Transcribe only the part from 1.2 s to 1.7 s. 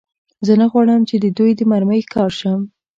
دوی د